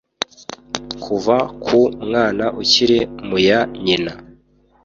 Kuva 1.03 1.35
ku 1.63 1.79
mwana 2.07 2.45
ukiri 2.61 2.99
muya 3.27 3.59
nyina 3.85 4.13